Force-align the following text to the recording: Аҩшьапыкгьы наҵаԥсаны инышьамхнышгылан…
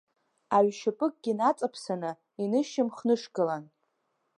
Аҩшьапыкгьы 0.55 1.33
наҵаԥсаны 1.39 2.11
инышьамхнышгылан… 2.43 3.63